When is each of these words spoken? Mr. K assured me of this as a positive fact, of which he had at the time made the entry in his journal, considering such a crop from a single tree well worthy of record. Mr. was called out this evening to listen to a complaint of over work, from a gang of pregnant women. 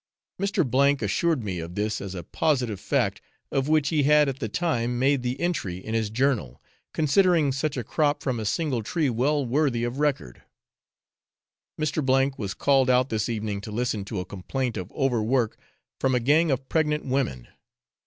Mr. 0.41 0.97
K 0.99 1.05
assured 1.05 1.43
me 1.43 1.59
of 1.59 1.75
this 1.75 2.01
as 2.01 2.15
a 2.15 2.23
positive 2.23 2.79
fact, 2.79 3.21
of 3.51 3.67
which 3.69 3.89
he 3.89 4.01
had 4.01 4.27
at 4.27 4.39
the 4.39 4.49
time 4.49 4.97
made 4.97 5.21
the 5.21 5.39
entry 5.39 5.77
in 5.77 5.93
his 5.93 6.09
journal, 6.09 6.59
considering 6.91 7.51
such 7.51 7.77
a 7.77 7.83
crop 7.83 8.23
from 8.23 8.39
a 8.39 8.45
single 8.45 8.81
tree 8.81 9.11
well 9.11 9.45
worthy 9.45 9.83
of 9.83 9.99
record. 9.99 10.41
Mr. 11.79 12.35
was 12.35 12.55
called 12.55 12.89
out 12.89 13.09
this 13.09 13.29
evening 13.29 13.61
to 13.61 13.69
listen 13.71 14.03
to 14.03 14.19
a 14.19 14.25
complaint 14.25 14.75
of 14.75 14.91
over 14.95 15.21
work, 15.21 15.55
from 15.99 16.15
a 16.15 16.19
gang 16.19 16.49
of 16.49 16.67
pregnant 16.67 17.05
women. 17.05 17.47